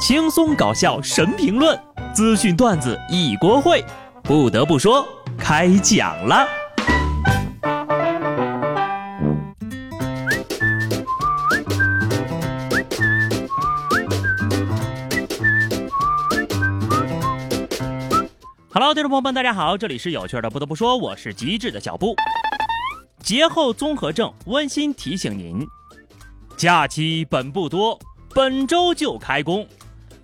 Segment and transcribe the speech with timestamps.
[0.00, 1.78] 轻松搞笑神评论，
[2.14, 3.84] 资讯段子一锅烩。
[4.22, 6.48] 不得不说，开讲了。
[18.72, 20.48] Hello，听众朋友们，大家好，这里是有趣的。
[20.48, 22.16] 不得不说，我是机智的小布。
[23.22, 25.66] 节后综合症温馨提醒您：
[26.56, 27.98] 假期本不多，
[28.34, 29.68] 本周就开工。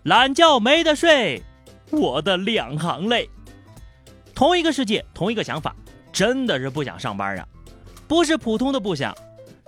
[0.06, 1.42] 懒觉没得睡，
[1.90, 3.28] 我的两行泪。
[4.36, 5.74] 同一个世界，同一个想法，
[6.12, 7.44] 真的是不想上班啊！
[8.06, 9.12] 不是普通的不想，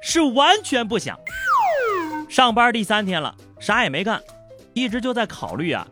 [0.00, 1.18] 是完全不想。
[2.28, 4.22] 上班第三天了，啥也没干，
[4.74, 5.84] 一直就在考虑啊，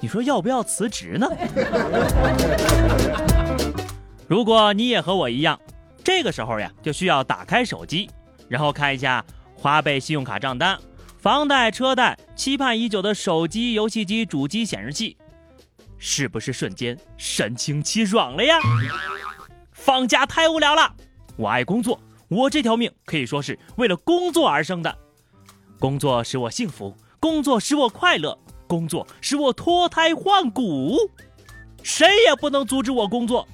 [0.00, 1.28] 你说要不要辞职呢？
[4.28, 5.58] 如果你也和我一样，
[6.04, 8.08] 这个时候呀，就需要打开手机，
[8.46, 9.24] 然后看一下
[9.56, 10.78] 花呗、信用卡账单。
[11.28, 15.14] 房贷、车贷，期盼已久的手机、游戏机、主机、显示器，
[15.98, 18.56] 是不是瞬间神清气爽了呀？
[19.70, 20.90] 放假太无聊了，
[21.36, 24.98] 我爱工作，我这条命可以说是为了工作而生的。
[25.78, 30.96] 工作使我幸福，工作使我快乐，工作使我脱胎换骨，
[31.82, 33.46] 谁也不能阻止我工作。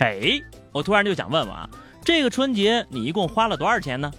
[0.00, 1.70] 哎，我突然就想问问啊，
[2.04, 4.12] 这个春节你一共花了多少钱呢？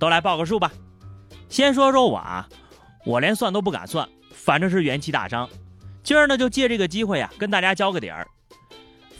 [0.00, 0.72] 都来报个数吧。
[1.48, 2.48] 先说说我啊，
[3.04, 5.48] 我连算都不敢算，反正是元气大伤。
[6.02, 8.26] 今儿呢，就借这个机会啊，跟大家交个底儿。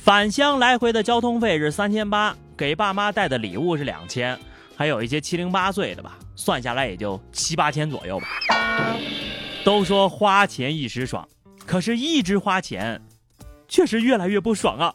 [0.03, 4.36] 返乡来回的交通费是三千八，给爸妈带的礼物是两千，
[4.75, 8.27] 还有一些七零八碎的吧，算下来也就七八千左右吧。
[9.62, 11.28] 都说花钱一时爽，
[11.67, 12.98] 可是一直花钱，
[13.69, 14.95] 确实越来越不爽啊。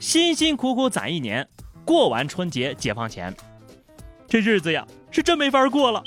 [0.00, 1.48] 辛辛苦苦攒一年，
[1.84, 3.32] 过完春节解放前。
[4.28, 6.02] 这日子呀，是真没法过了。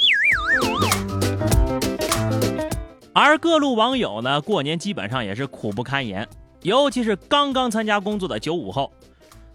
[3.14, 6.27] 而各路网友呢，过年基本上也是苦不堪言，
[6.61, 8.92] 尤其是刚刚参加工作的九五后，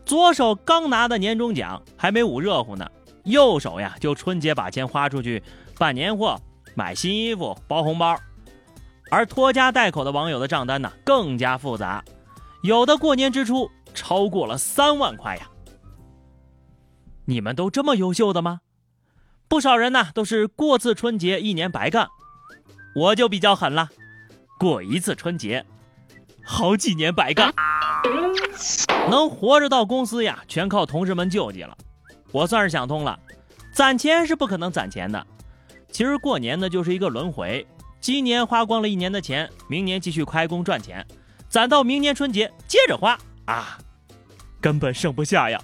[0.05, 2.85] 左手刚拿的年终奖还没捂热乎呢，
[3.23, 5.41] 右手呀就春节把钱花出去
[5.79, 6.37] 办年货、
[6.75, 8.19] 买新衣服、包红包。
[9.13, 12.03] 而拖家带口的网友的账单呢，更加复杂，
[12.65, 15.49] 有的过年支出超过了三万块呀。
[17.27, 18.61] 你们都这么优秀的吗？
[19.49, 22.09] 不少人呢都是过次春节一年白干，
[22.95, 23.89] 我就比较狠了，
[24.59, 25.65] 过一次春节，
[26.45, 27.53] 好几年白干，
[29.11, 31.77] 能活着到公司呀，全靠同事们救济了。
[32.33, 33.19] 我算是想通了，
[33.73, 35.25] 攒钱是不可能攒钱的。
[35.91, 37.67] 其实过年呢就是一个轮回，
[38.01, 41.07] 今年花光了一年的钱，明年继续开工赚钱，
[41.49, 43.79] 攒到明年春节接着花啊，
[44.61, 45.61] 根本剩不下呀。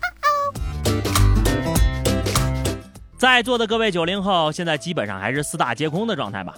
[3.22, 6.56] 在座的各位九零后，现在基本上还是四大皆空的状态吧？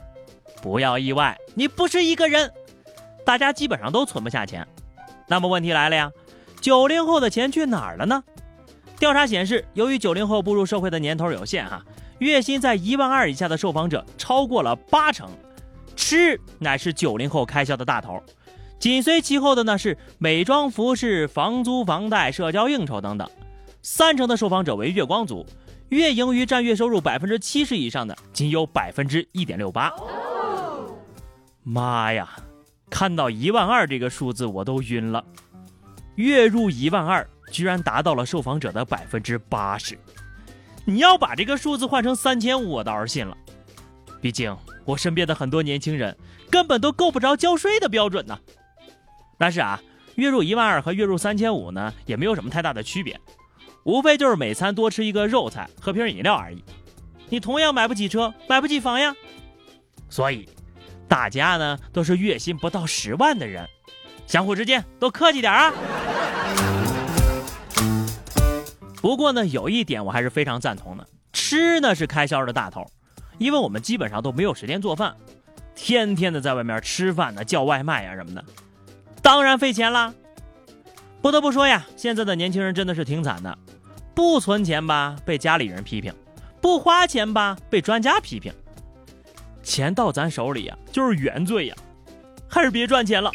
[0.62, 2.50] 不要意外，你不是一个人，
[3.22, 4.66] 大家基本上都存不下钱。
[5.28, 6.10] 那么问题来了呀，
[6.62, 8.24] 九零后的钱去哪儿了呢？
[8.98, 11.84] 调查显示，由于九零后步入社会的年头有限，哈，
[12.18, 15.28] 月薪在一万二以下的受访者超过了八成，
[15.94, 18.22] 吃乃是九零后开销的大头，
[18.78, 23.30] 紧随其后的呢是美妆、服饰、房租、房贷、社交应酬等等，
[23.82, 25.44] 三成的受访者为月光族。
[25.90, 29.92] 月盈余占月收入百分之七十以上的仅有百分之一点六八。
[31.62, 32.28] 妈呀，
[32.90, 35.24] 看到一万二这个数字我都晕了。
[36.16, 39.98] 月入一万二居然达到了受访者的百分之八十。
[40.84, 43.36] 你要把这个数字换成三千五，我倒是信了。
[44.20, 46.16] 毕竟我身边的很多年轻人
[46.50, 48.38] 根本都够不着交税的标准呢。
[49.38, 49.80] 但是啊，
[50.16, 53.18] 月入一万二和月入三千五呢，也没有什么太大的区别。
[53.84, 56.64] 无非就是每餐多吃一个肉菜，喝瓶饮料而已。
[57.28, 59.14] 你同样买不起车，买不起房呀。
[60.08, 60.48] 所以，
[61.06, 63.68] 大家呢都是月薪不到十万的人，
[64.26, 65.72] 相互之间都客气点啊。
[69.00, 72.86] 不过呢，有一点我还是非常赞同的，吃呢是开销的大头，
[73.36, 75.14] 因为我们基本上都没有时间做饭，
[75.74, 78.42] 天天的在外面吃饭呢，叫外卖呀什么的，
[79.20, 80.14] 当然费钱啦。
[81.20, 83.58] 不得不说呀，现在的年轻人真的是挺惨的。
[84.14, 86.12] 不存钱吧，被家里人批评；
[86.60, 88.52] 不花钱吧，被专家批评。
[89.62, 91.74] 钱到咱手里呀，就是原罪呀，
[92.48, 93.30] 还是别赚钱了。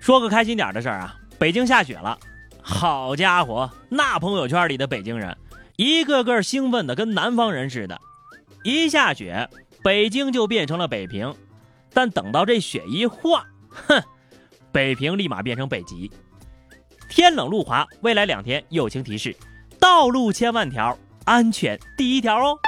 [0.00, 2.18] 说个开心点的事儿啊，北京下雪了，
[2.60, 5.36] 好家伙，那朋友圈里的北京人，
[5.76, 8.00] 一个个兴奋的跟南方人似的。
[8.64, 9.48] 一下雪，
[9.82, 11.32] 北京就变成了北平，
[11.92, 14.02] 但等到这雪一化，哼，
[14.72, 16.10] 北平立马变成北极。
[17.08, 19.34] 天冷路滑，未来两天友情提示：
[19.80, 22.58] 道路千万条，安全第一条哦。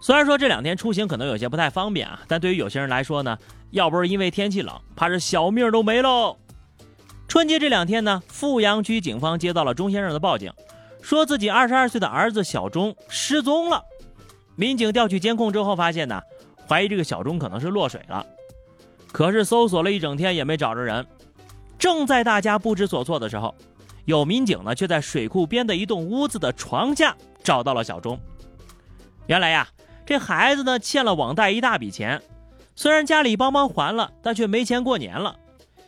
[0.00, 3.36] 虽然说这两天出行可能有些不太方便啊，但对于有些人来说呢，
[3.70, 6.36] 要不是因为天气冷，怕是小命都没喽。
[7.26, 10.52] 春节这两天呢，富阳区警方接到了钟先生的报警，
[11.00, 13.82] 说自己二十二岁的儿子小钟失踪了。
[14.54, 16.20] 民警调取监控之后发现呢，
[16.68, 18.24] 怀疑这个小钟可能是落水了。
[19.10, 21.04] 可是搜索了一整天也没找着人。
[21.78, 23.54] 正在大家不知所措的时候，
[24.04, 28.20] 有民警呢却在水库边的一栋屋子的床下找到了小钟。
[29.26, 29.68] 原来呀。
[30.08, 32.22] 这孩子呢欠了网贷一大笔钱，
[32.76, 35.34] 虽然家里帮忙还了，但却没钱过年了。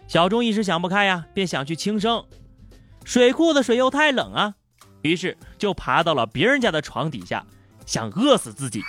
[0.08, 2.24] 小钟一时想不开呀，便想去轻生。
[3.04, 4.54] 水库的水又太冷啊，
[5.02, 7.46] 于是就爬到了别人家的床底下，
[7.86, 8.82] 想饿死自己。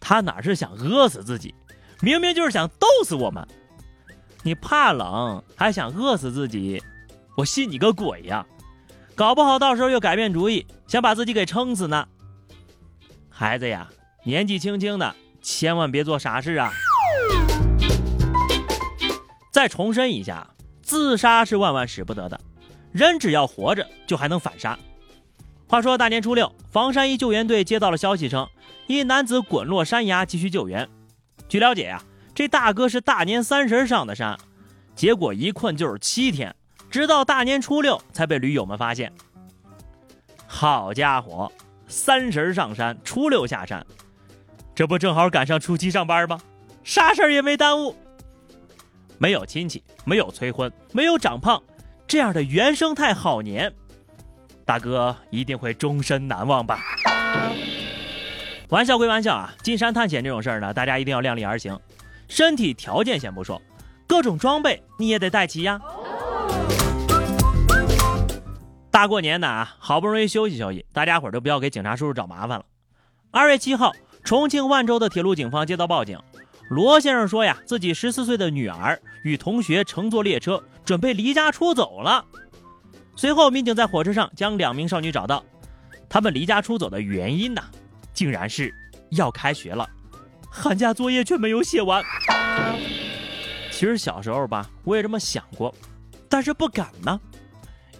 [0.00, 1.54] 他哪是想饿死自己，
[2.00, 3.46] 明明就是想逗死我们。
[4.42, 6.82] 你怕冷还想饿死自己，
[7.36, 8.46] 我信你个鬼呀！
[9.14, 12.06] 搞不好到时候又改变主意，想把自己给撑死呢。
[13.28, 13.88] 孩子呀，
[14.24, 16.70] 年纪轻轻的，千万别做傻事啊！
[19.50, 20.46] 再重申一下，
[20.82, 22.38] 自杀是万万使不得的。
[22.92, 24.78] 人只要活着，就还能反杀。
[25.66, 28.46] 话说大年初六，房山一救援队接到了消息称，
[28.86, 30.88] 一男子滚落山崖，急需救援。
[31.48, 32.02] 据了解呀，
[32.36, 34.38] 这大哥是大年三十上的山，
[34.94, 36.54] 结果一困就是七天，
[36.90, 39.10] 直到大年初六才被驴友们发现。
[40.46, 41.50] 好家伙！
[41.88, 43.84] 三十上山，初六下山，
[44.74, 46.38] 这不正好赶上初七上班吗？
[46.84, 47.96] 啥事儿也没耽误。
[49.16, 51.62] 没有亲戚，没有催婚，没有长胖，
[52.06, 53.72] 这样的原生态好年，
[54.66, 56.80] 大哥一定会终身难忘吧？
[58.68, 61.80] 玩笑归玩笑啊，进山探险这种事儿呢，大家一定要量力而行。
[62.28, 63.60] 身体条件先不说，
[64.06, 65.80] 各种装备你也得带齐呀。
[68.90, 72.64] 大过年的啊，好不容易休息休息，大家伙儿都不要给警察叔叔找麻烦了。
[73.30, 73.92] 二月七号，
[74.24, 76.18] 重庆万州的铁路警方接到报警，
[76.70, 82.24] 罗先生说呀，自己十四岁的女儿与同学乘坐列车，准备离家出走了。
[83.16, 85.44] 随后，民警在火车上将两名少女找到，
[86.08, 87.62] 他们离家出走的原因呢，
[88.14, 88.74] 竟然是
[89.10, 89.86] 要开学了，
[90.58, 92.02] 寒假作业却没有写完。
[93.70, 95.74] 其实小时候吧，我也这么想过，
[96.30, 97.20] 但是不敢呢。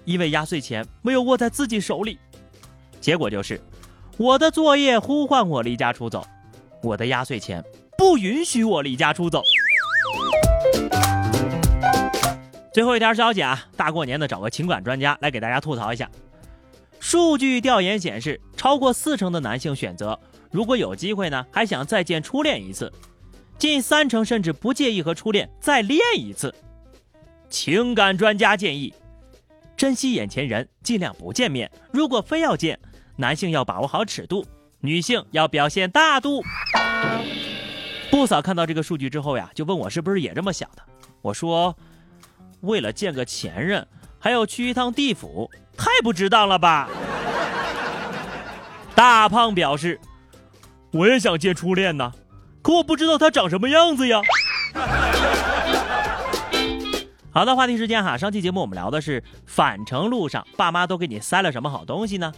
[0.06, 2.18] 因为压岁钱没有握在自己手里，
[3.00, 3.60] 结果就是
[4.16, 6.26] 我的作业呼唤我离家出走，
[6.82, 7.62] 我的压岁钱
[7.98, 9.42] 不允许我离家出走。
[12.72, 16.08] 最后一条消息啊，大过年的找个情感专家来给大家吐槽一下。
[17.00, 20.18] 数据调研显示，超过四成的男性选择
[20.56, 22.90] 如果有机会呢，还想再见初恋一次，
[23.58, 26.54] 近三成甚至不介意和初恋再恋一次。
[27.50, 28.94] 情感专家建议。
[29.76, 31.70] 珍惜眼前人，尽量不见面。
[31.92, 32.80] 如果非要见，
[33.16, 34.46] 男性要把握好尺度，
[34.80, 36.42] 女性要表现大度。
[38.10, 40.82] 不嫂看到这个数据之后呀，就问我是不是也这么想的。
[41.20, 41.76] 我说，
[42.62, 43.86] 为了见个前任，
[44.18, 46.88] 还要去一趟地府，太不值当了吧？
[48.94, 50.00] 大胖表示，
[50.96, 52.12] 我也想见初恋呢，
[52.62, 54.22] 可我不知道他长什么样子呀。
[57.30, 62.32] 好的，话题时间哈，上期节目我们聊的是返程路上爸妈都给你塞了什么好东西呢？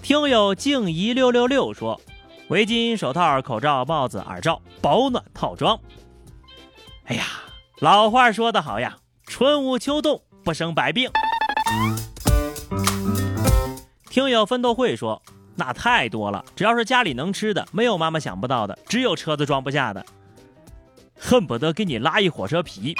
[0.00, 2.00] 听友静怡六六六说，
[2.48, 5.78] 围巾、手套、口罩、帽子、耳罩，保暖套装。
[7.04, 7.24] 哎呀，
[7.80, 11.10] 老话说得好呀，春捂秋冻不生百病。
[14.08, 15.20] 听友奋斗会说，
[15.56, 20.04] 那太多了，只要是家里能吃的，没有妈妈想不到的，只有车子装不下的，
[21.18, 22.94] 恨不得给你拉一火车皮。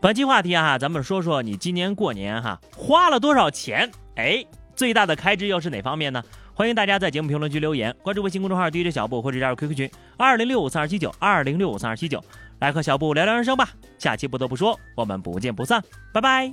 [0.00, 3.90] 本期话题啊，咱们说说你今年过年哈花了多少钱？
[4.16, 6.22] 哎，最大的开支又是哪方面呢？
[6.54, 12.22] 欢迎大家在节目评论区留言，关注微信公众号 DJ 小布或者加入 QQ 群二零六五三二七九二零六五三二七九，
[12.60, 13.68] 来和小布聊聊人生吧。
[13.98, 15.82] 下期不得不说，我们不见不散，
[16.14, 16.50] 拜拜。